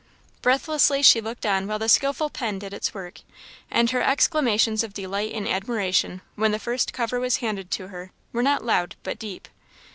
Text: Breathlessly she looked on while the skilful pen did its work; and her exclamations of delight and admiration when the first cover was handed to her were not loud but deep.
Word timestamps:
Breathlessly 0.41 1.03
she 1.03 1.21
looked 1.21 1.45
on 1.45 1.67
while 1.67 1.77
the 1.77 1.87
skilful 1.87 2.31
pen 2.31 2.57
did 2.57 2.73
its 2.73 2.91
work; 2.91 3.21
and 3.69 3.91
her 3.91 4.01
exclamations 4.01 4.83
of 4.83 4.95
delight 4.95 5.31
and 5.31 5.47
admiration 5.47 6.21
when 6.33 6.51
the 6.51 6.57
first 6.57 6.91
cover 6.91 7.19
was 7.19 7.37
handed 7.37 7.69
to 7.69 7.89
her 7.89 8.11
were 8.33 8.41
not 8.41 8.65
loud 8.65 8.95
but 9.03 9.19
deep. 9.19 9.47